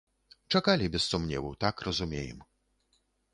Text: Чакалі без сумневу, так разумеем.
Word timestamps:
Чакалі 0.53 0.87
без 0.95 1.05
сумневу, 1.11 1.51
так 1.65 1.85
разумеем. 1.89 2.41